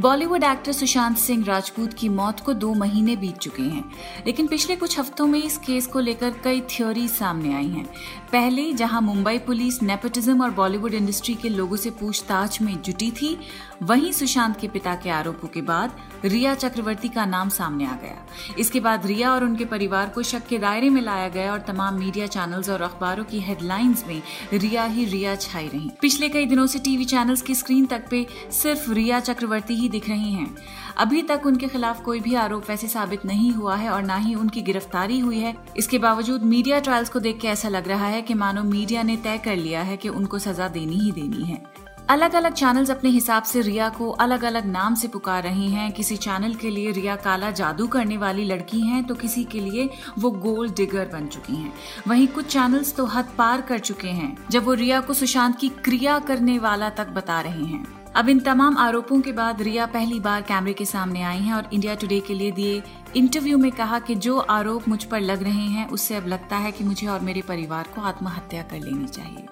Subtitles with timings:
[0.00, 3.84] Bollywood actor Sushant Singh Rajput की मौत को दो महीने बीत चुके हैं,
[4.26, 7.84] लेकिन पिछले कुछ हफ्तों में इस केस को लेकर कई थ्योरी सामने आई हैं।
[8.32, 13.36] पहले, जहाँ मुंबई पुलिस नेपोटिज्म और बॉलीवुड इंडस्ट्री के लोगों से पूछताछ में जुटी थी,
[13.82, 18.16] वहीं सुशांत के पिता के आरोपों के बाद रिया चक्रवर्ती का नाम सामने आ गया।
[18.58, 21.98] इसके बाद रिया और उनके परिवार को शक के दायरे में लाया गया और तमाम
[21.98, 24.20] मीडिया चैनल्स और अखबारों की हेडलाइंस में
[24.52, 28.26] रिया ही रिया छाई रही। पिछले कई दिनों से टीवी चैनल्स की स्क्रीन तक पे
[28.52, 30.54] सिर्फ़ रिया चक्रवर्ती ही दिख रही हैं।
[30.96, 34.34] अभी तक उनके खिलाफ कोई भी आरोप वैसे साबित नहीं हुआ है और न ही
[34.34, 38.22] उनकी गिरफ्तारी हुई है। इसके बावजूद मीडिया ट्रायल्स को देख के ऐसा लग रहा है
[38.22, 41.62] कि मानो मीडिया ने तय कर लिया है कि उनको सजा देनी ही देनी है।
[42.08, 45.90] अलग अलग चैनल्स अपने हिसाब से रिया को अलग अलग नाम से पुकार रहे हैं।
[45.92, 49.88] किसी चैनल के लिए रिया काला जादू करने वाली लड़की हैं तो किसी के लिए
[50.18, 51.72] वो गोल्ड डिगर बन चुकी हैं।
[52.08, 55.68] वहीं कुछ चैनल्स तो हद पार कर चुके हैं, जब वो रिया को सुशांत की
[55.84, 60.20] क्रिया करने वाला तक बता रहे हैं। अब इन तमाम आरोपों के बाद रिया पहली
[60.20, 62.82] बार कैमरे के सामने आई हैं और इंडिया टुडे के लिए दिए
[63.16, 66.72] इंटरव्यू में कहा कि जो आरोप मुझ पर लग रहे हैं, उससे अब लगता है
[66.72, 69.46] कि मुझे और मेरे परिवार को आत्महत्या कर लेनी चाहिए।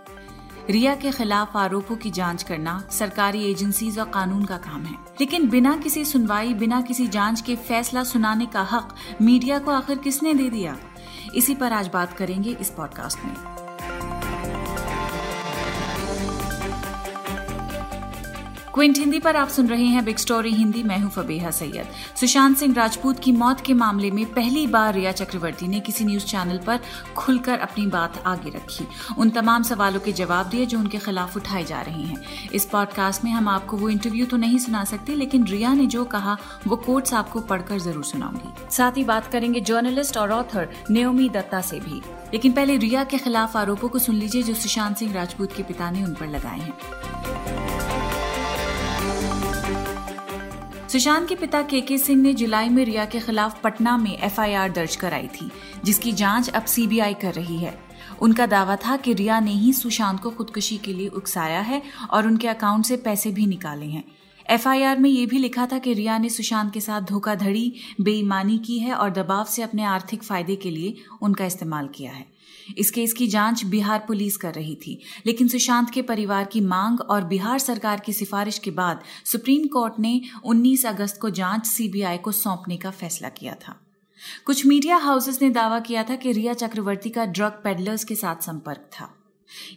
[0.70, 5.48] रिया के खिलाफ आरोपों की जाँच करना सरकारी एजेंसीज और कानून का काम है। लेकिन
[5.48, 10.34] बिना किसी सुनवाई, बिना किसी जाँच के फैसला सुनाने का हक मीडिया को आखिर किसने
[10.34, 10.76] दे दिया?
[11.34, 13.57] इसी पर आज बात करेंगे इस पॉडकास्ट में।
[18.78, 22.56] क्विंट हिंदी पर आप सुन रहे हैं बिग स्टोरी हिंदी। मैं हूँ फबेहा सैयद। सुशांत
[22.56, 26.58] सिंह राजपूत की मौत के मामले में पहली बार रिया चक्रवर्ती ने किसी न्यूज़ चैनल
[26.58, 26.80] पर
[27.16, 28.86] खुलकर अपनी बात आगे रखी।
[29.18, 33.24] उन तमाम सवालों के जवाब दिए जो उनके खिलाफ उठाए जा रहे हैं। इस पॉडकास्ट
[33.24, 36.76] में हम आपको वो इंटरव्यू तो नहीं सुना सकते, लेकिन रिया ने जो कहा, वो
[36.76, 41.80] कोट्स आपको पढ़कर ज़रूर सुनाऊँगी। साथ ही बात करेंगे जर्नलिस्ट और ऑथर नेोमी दत्ता से
[41.80, 45.62] भी। लेकिन पहले रिया के खिलाफ आरोपों को सुन लीजिए जो सुशांत सिंह राजपूत के
[45.62, 47.87] पिता ने उन पर लगाए हैं।
[50.88, 54.70] सुशांत के पिता के के सिंह ने जुलाई में रिया के खिलाफ पटना में एफआईआर
[54.70, 55.50] दर्ज कराई थी,
[55.84, 57.74] जिसकी जाँच अब सीबीआई कर रही है।
[58.22, 62.26] उनका दावा था कि रिया ने ही सुशांत को खुदकुशी के लिए उकसाया है और
[62.26, 64.04] उनके अकाउंट से पैसे भी निकाले हैं।
[64.50, 68.78] एफआईआर में ये भी लिखा था कि रिया ने सुशांत के साथ धोखाधड़ी, बेईमानी की
[68.78, 72.37] है और दबाव से अपने आर्थिक फ़ायदे के लिए उनका इस्तेमाल किया है।
[72.78, 77.00] इस केस की जाँच बिहार पुलिस कर रही थी। लेकिन सुशांत के परिवार की मांग
[77.00, 82.16] और बिहार सरकार की सिफारिश के बाद सुप्रीम कोर्ट ने 19 अगस्त को जाँच सीबीआई
[82.16, 83.80] को सौंपने का फैसला किया था।
[84.44, 88.36] कुछ मीडिया हाउसेस ने दावा किया था कि रिया चक्रवर्ती का ड्रग पेडलर्स के साथ
[88.36, 89.14] संपर्क था।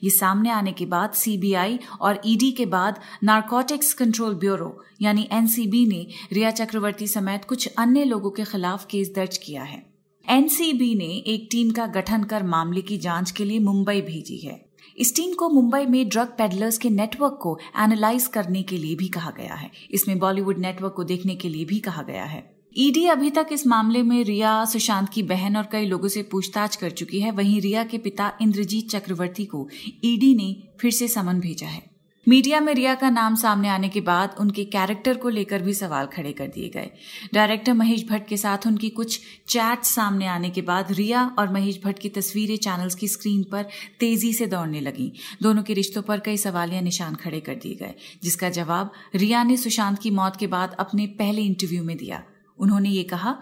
[0.03, 5.85] ये सामने आने के बाद सीबीआई और ईडी के बाद नारकोटिक्स कंट्रोल ब्यूरो यानी एनसीबी
[5.85, 9.90] ने रिया चक्रवर्ती समेत कुछ अन्य लोगों के खिलाफ केस दर्ज किया है।
[10.29, 14.69] एनसीबी ने एक टीम का गठन कर मामले की जाँच के लिए मुंबई भेजी है।
[14.97, 19.07] इस टीम को मुंबई में ड्रग पेडलर्स के नेटवर्क को एनालाइज करने के लिए भी
[19.07, 23.05] कहा गया है। इसमें बॉलीवुड नेटवर्क को देखने के लिए भी कहा गया है। ईडी
[23.05, 26.89] अभी तक इस मामले में रिया, सुशांत की बहन और कई लोगों से पूछताछ कर
[26.89, 29.67] चुकी है। वहीं रिया के पिता इंद्रजीत चक्रवर्ती को
[30.03, 31.90] ईडी ने फिर से समन भेजा है।
[32.27, 36.05] मीडिया में रिया का नाम सामने आने के बाद उनके कैरेक्टर को लेकर भी सवाल
[36.05, 36.89] खड़े कर दिए गए।
[37.33, 41.79] डायरेक्टर महेश भट्ट के साथ उनकी कुछ चैट सामने आने के बाद रिया और महेश
[41.85, 43.65] भट्ट की तस्वीरें चैनल्स की स्क्रीन पर
[43.99, 45.11] तेज़ी से दौड़ने लगी।
[45.41, 47.93] दोनों के रिश्तों पर कई सवालिया निशान खड़े कर दिए गए,
[48.23, 52.23] जिसका जवाब रिया ने सुशांत की मौत के बाद अपने पहले इंटरव्यू में दिया।
[52.59, 53.37] उन्होंने ये कहा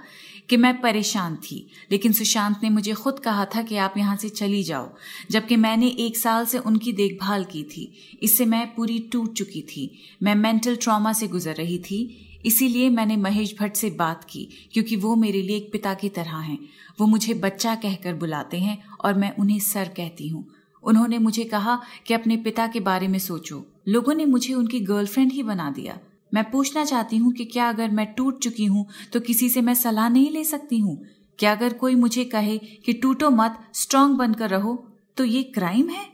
[0.50, 4.30] कि मैं परेशान थी। लेकिन सुशांत ने मुझे खुद कहा था कि आप यहाँ से
[4.30, 4.90] चली जाओ,
[5.32, 7.92] जबकि मैंने एक साल से उनकी देखभाल की थी।
[8.24, 9.92] इससे मैं पूरी टूट चुकी थी।
[10.24, 14.96] मैं मेंटल ट्रॉमा से गुजर रही थी। इसीलिए मैंने महेश भट्ट से बात की, क्योंकि
[14.96, 16.60] वो मेरे लिए एक पिता की तरह हैं।
[17.00, 20.48] वो मुझे बच्चा कहकर बुलाते हैं और मैं उन्हें सर कहती हूँ।
[20.84, 25.32] उन्होंने मुझे कहा कि अपने पिता के बारे में सोचो। लोगों ने मुझे उनकी गर्लफ्रेंड
[25.32, 26.00] ही बना दिया।
[26.34, 29.74] मैं पूछना चाहती हूँ कि क्या अगर मैं टूट चुकी हूँ तो किसी से मैं
[29.74, 31.06] सलाह नहीं ले सकती हूँ?
[31.40, 34.76] क्या अगर कोई मुझे कहे कि टूटो मत स्ट्रांग बनकर रहो
[35.18, 36.06] तो ये क्राइम है?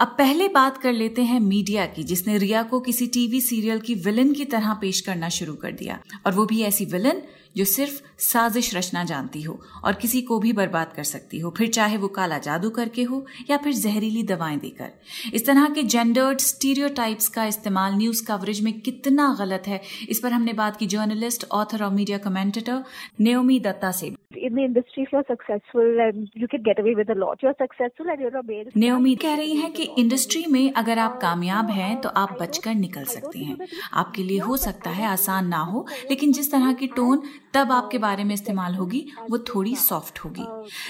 [0.00, 3.94] अब पहले बात कर लेते हैं मीडिया की, जिसने रिया को किसी टीवी सीरियल की
[3.94, 7.22] विलन की तरह पेश करना शुरू कर दिया। और वो भी ऐसी विलन
[7.56, 11.68] जो सिर्फ़ साजिश रचना जानती हो और किसी को भी बर्बाद कर सकती हो फिर
[11.68, 14.90] चाहे वो काला जादू करके हो या फिर जहरीली दवाएँ देकर
[15.34, 20.32] इस तरह के जेंडर्ड स्टीरियोटाइप्स का इस्तेमाल न्यूज़ कवरेज में कितना गलत है इस पर
[20.32, 22.82] हमने बात की जर्नलिस्ट ऑथर और मीडिया कमेंटेटर
[23.20, 27.10] नेोमी दत्ता से in the industry if you're successful and you can get away with
[27.10, 27.42] a lot.
[27.42, 28.70] You're successful and you're a male.
[28.76, 33.04] Naomi कह रही हैं कि इंडस्ट्री में अगर आप कामयाब हैं तो आप बचकर निकल
[33.04, 37.22] सकते हैं आपके लिए हो सकता है आसान ना हो लेकिन जिस तरह की टोन
[37.54, 40.46] तब आपके बारे में इस्तेमाल होगी वो थोड़ी सॉफ्ट होगी।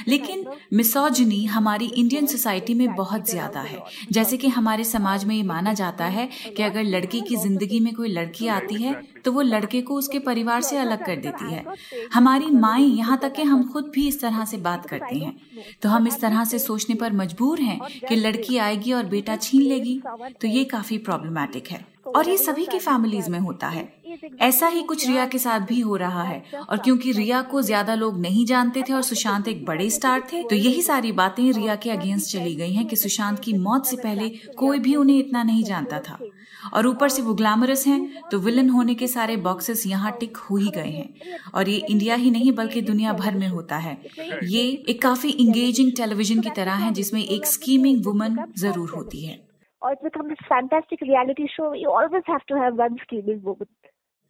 [0.08, 3.82] लेकिन मिसोजनी हमारी इंडियन सोसाइटी में बहुत ज़्यादा है।
[4.12, 7.92] जैसे कि हमारे समाज में ये माना जाता है कि अगर लड़की की ज़िंदगी में
[7.94, 11.64] कोई लड़की आती है तो वो लड़के को उसके परिवार से अलग कर देती है।
[12.12, 15.36] हमारी माए यहाँ तक कि हम खुद भी इस तरह से बात करते हैं।
[15.82, 19.62] तो हम इस तरह से सोचने पर मजबूर हैं कि लड़की आएगी और बेटा छीन
[19.62, 20.00] लेगी
[20.40, 23.82] तो ये काफ़ी प्रॉब्लमेटिक है। और ये सभी की फैमिलीज़ में होता है।
[24.40, 27.94] ऐसा ही कुछ रिया के साथ भी हो रहा है और क्योंकि रिया को ज़्यादा
[27.94, 31.76] लोग नहीं जानते थे और सुशांत एक बड़े स्टार थे तो यही सारी बातें रिया
[31.76, 34.28] के अगेंस्ट चली गई हैं कि सुशांत की मौत से पहले
[34.58, 36.18] कोई भी उन्हें इतना नहीं जानता था
[36.74, 40.56] और ऊपर से वो ग्लैमरस हैं तो विलन होने के सारे बॉक्सेस यहाँ टिक हो
[40.56, 43.96] ही गए हैं और ये इंडिया ही नहीं, बल्कि दुनिया भर में होता है
[44.44, 49.40] ये एक काफ़ी इंगेजिंग टेलीविज़न की तरह है, जिसमें एक स्कीमिंग वुमन ज़रूर होती है
[49.82, 51.72] or it becomes a fantastic reality show.
[51.72, 53.66] You always have to have one screaming woman.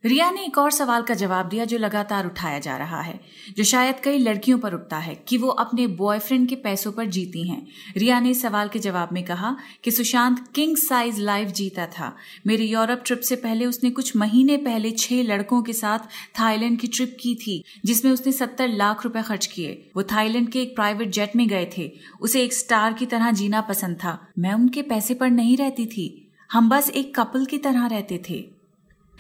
[0.05, 3.21] रिया ने एक और सवाल का जवाब दिया जो लगातार उठाया जा रहा है,
[3.57, 7.49] जो शायद कई लड़कियों पर उठता है कि वो अपने बॉयफ्रेंड के पैसों पर जीती
[7.49, 7.67] हैं।
[7.97, 12.17] रिया ने सवाल के जवाब में कहा कि सुशांत किंग साइज़ लाइफ जीता था।
[12.47, 15.99] मेरे यूरोप ट्रिप से पहले उसने कुछ महीने पहले छह लड़कों के साथ
[16.41, 20.63] थाईलैंड की ट्रिप की थी, जिसमें उसने सत्तर लाख रुपए खर्च किए। वो थाईलैंड के
[20.63, 24.53] एक प्राइवेट जेट में गए थे। उसे एक स्टार की तरह जीना पसंद था। मैं
[24.53, 28.62] उनके पैसे पर नहीं रहती थी। हम बस एक कपल की तरह रहते थे।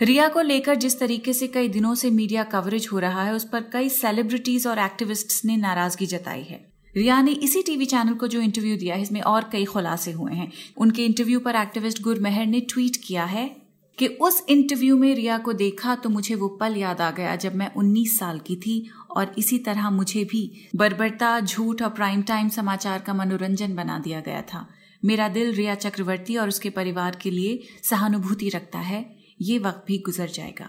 [0.02, 3.44] रिया को लेकर जिस तरीके से कई दिनों से मीडिया कवरेज हो रहा है, उस
[3.44, 8.26] पर कई सेलिब्रिटीज और एक्टिविस्ट्स ने नाराज़गी जताई है। रिया ने इसी टीवी चैनल को
[8.26, 12.46] जो इंटरव्यू दिया है, इसमें और कई खुलासे हुए हैं। उनके इंटरव्यू पर एक्टिविस्ट गुरमेहर
[12.46, 13.56] ने ट्वीट किया है
[13.98, 17.54] कि उस इंटरव्यू में रिया को देखा तो मुझे वो पल याद आ गया जब
[17.54, 22.48] मैं 19 साल की थी और इसी तरह मुझे भी बर्बरता, झूठ और प्राइम टाइम
[22.48, 24.68] समाचार का मनोरंजन बना दिया गया था।
[25.04, 29.98] मेरा दिल रिया चक्रवर्ती और उसके परिवार के लिए सहानुभूति रखता है। ये वक्त भी
[29.98, 30.68] गुजर जाएगा।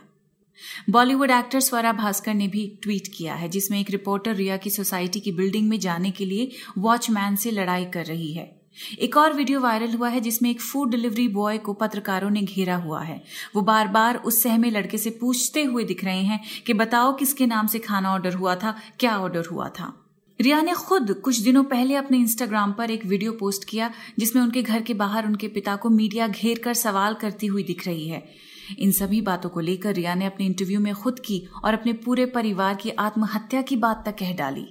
[0.89, 5.19] बॉलीवुड एक्टर स्वरा भास्कर ने भी ट्वीट किया है, जिसमें एक रिपोर्टर रिया की सोसाइटी
[5.19, 8.63] की बिल्डिंग में जाने के लिए वॉचमैन से लड़ाई कर रही है।
[8.99, 12.75] एक और वीडियो वायरल हुआ है, जिसमें एक फ़ूड डिलीवरी बॉय को पत्रकारों ने घेरा
[12.75, 13.21] हुआ है।
[13.55, 17.45] वो बार बार उस सहमे लड़के से पूछते हुए दिख रहे हैं कि बताओ किसके
[17.45, 19.93] नाम से खाना ऑर्डर हुआ था, क्या ऑर्डर हुआ था।
[20.41, 24.61] रिया ने खुद कुछ दिनों पहले अपने इंस्टाग्राम पर एक वीडियो पोस्ट किया, जिसमें उनके
[24.61, 28.52] घर के बाहर उनके पिता को मीडिया घेर कर सवाल करती हुई दिख रही है।
[28.79, 32.25] इन सभी बातों को लेकर रिया ने अपने इंटरव्यू में खुद की और अपने पूरे
[32.25, 34.67] परिवार की आत्महत्या की बात तक कह डाली।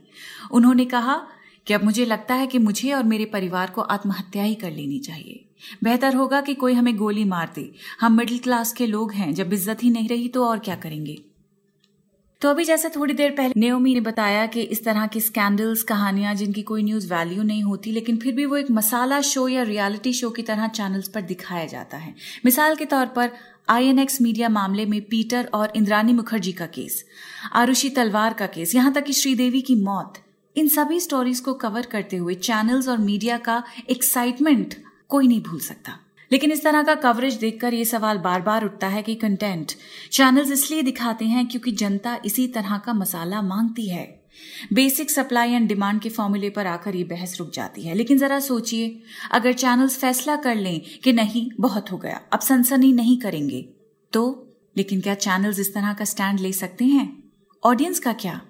[0.53, 1.21] उन्होंने कहा
[1.67, 4.99] कि अब मुझे लगता है कि मुझे और मेरे परिवार को आत्महत्या ही कर लेनी
[4.99, 5.45] चाहिए।
[5.85, 9.53] बेहतर होगा कि कोई हमें गोली मार दे। हम मिडिल क्लास के लोग हैं, जब
[9.53, 11.19] इज़्ज़त ही नहीं रही तो और क्या करेंगे?
[12.43, 16.35] तो अभी जैसे थोड़ी देर पहले नेओमी ने बताया कि इस तरह की स्कैंडल्स कहानियाँ
[16.35, 20.13] जिनकी कोई न्यूज़ वैल्यू नहीं होती, लेकिन फिर भी वो एक मसाला शो या रियलिटी
[20.13, 22.15] शो की तरह चैनल्स पर दिखाया जाता है।
[22.45, 23.31] मिसाल के तौर पर
[23.73, 27.05] आईएनएक्स मीडिया मामले में पीटर और इंद्रानी मुखर्जी का केस,
[27.53, 30.19] आरुषि तलवार का केस, यहाँ तक कि श्रीदेवी की मौत।
[30.57, 34.75] इन सभी स्टोरीज को कवर करते हुए चैनल्स और मीडिया का एक्साइटमेंट
[35.09, 35.99] कोई नहीं भूल सकता।
[36.31, 39.73] लेकिन इस तरह का कवरेज देखकर ये सवाल बार बार उठता है कि कंटेंट
[40.13, 44.22] चैनल्स इसलिए दिखाते हैं क्योंकि जनता इसी तरह का मसाला मांगती है।
[44.73, 48.41] बेसिक सप्लाई एंड डिमांड के फॉर्मूले पर आकर ये बहस रुक जाती है। लेकिन जरा
[48.41, 49.01] सोचिए
[49.33, 53.63] अगर चैनल्स फैसला कर लें कि नहीं बहुत हो गया अब सनसनी नहीं करेंगे
[54.13, 54.49] तो?
[54.77, 57.33] लेकिन क्या चैनल्स इस तरह का स्टैंड ले सकते हैं?
[57.65, 58.41] ऑडियंस का क्या?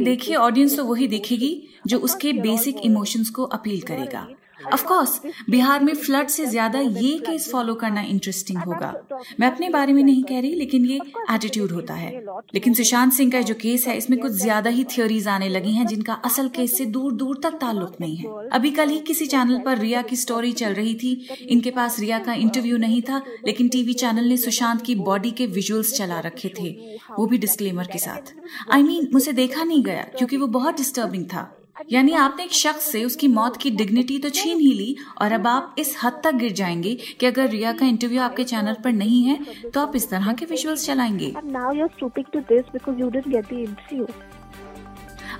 [0.00, 4.28] देखिए ऑडियंस तो वही देखेगी जो उसके बेसिक इमोशंस को अपील करेगा।
[4.66, 8.92] ऑफ़ कोर्स बिहार में फ्लड से ज़्यादा ये केस फॉलो करना इंटरेस्टिंग होगा।
[9.40, 10.98] मैं अपने बारे में नहीं कह रही लेकिन ये
[11.30, 12.10] एटीट्यूड होता है।
[12.54, 15.86] लेकिन सुशांत सिंह का जो केस है इसमें कुछ ज़्यादा ही थ्योरीज आने लगी हैं
[15.86, 19.58] जिनका असल केस से दूर दूर तक ताल्लुक नहीं है। अभी कल ही किसी चैनल
[19.66, 21.12] पर रिया की स्टोरी चल रही थी
[21.48, 25.46] इनके पास रिया का इंटरव्यू नहीं था लेकिन टीवी चैनल ने सुशांत की बॉडी के
[25.48, 26.70] विजुअल्स चला रखे थे
[27.18, 28.34] वो भी डिस्क्लेमर के साथ।
[28.70, 31.50] आई I मीन mean, मुझे देखा नहीं गया क्योंकि वो बहुत डिस्टर्बिंग था।
[31.88, 35.46] यानी आपने एक शख्स से उसकी मौत की डिग्निटी तो छीन ही ली और अब
[35.46, 39.24] आप इस हद तक गिर जाएँगे कि अगर रिया का इंटरव्यू आपके चैनल पर नहीं
[39.24, 41.34] है तो आप इस तरह के विजुअल्स चलाएँगे।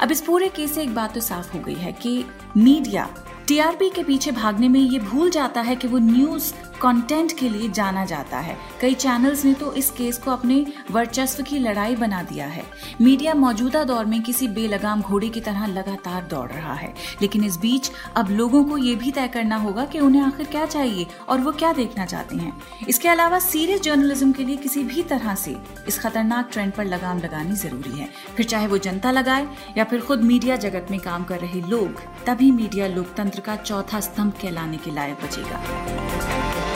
[0.01, 2.25] अब इस पूरे केस से एक बात तो साफ़ हो गई है कि
[2.57, 3.15] मीडिया
[3.49, 7.69] टीआरपी के पीछे भागने में ये भूल जाता है कि वो न्यूज़ कंटेंट के लिए
[7.69, 12.23] जाना जाता है। कई चैनल्स ने तो इस केस को अपने वर्चस्व की लड़ाई बना
[12.23, 12.65] दिया है।
[13.01, 17.57] मीडिया मौजूदा दौर में किसी बेलगाम घोड़े की तरह लगातार दौड़ रहा है। लेकिन इस
[17.57, 21.41] बीच अब लोगों को ये भी तय करना होगा कि उन्हें आखिर क्या चाहिए और
[21.41, 22.53] वो क्या देखना चाहते हैं।
[22.89, 25.57] इसके अलावा सीरियस जर्नलिज्म के लिए किसी भी तरह से
[25.89, 29.47] इस खतरनाक ट्रेंड पर लगाम लगानी ज़रूरी है। फिर चाहे वो जनता लगाए
[29.79, 34.01] या फिर खुद मीडिया जगत में काम कर रहे लोग, तभी मीडिया लोकतंत्र का चौथा
[34.01, 36.70] स्तंभ कहलाने के लायक बचेगा।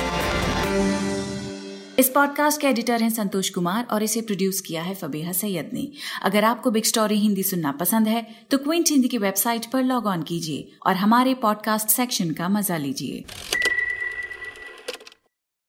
[1.98, 5.88] इस पॉडकास्ट के एडिटर हैं संतोष कुमार और इसे प्रोड्यूस किया है फबीहा सैयद ने
[6.22, 10.06] अगर आपको बिग स्टोरी हिंदी सुनना पसंद है तो क्विंट हिंदी की वेबसाइट पर लॉग
[10.06, 13.24] ऑन कीजिए और हमारे पॉडकास्ट सेक्शन का मज़ा लीजिए।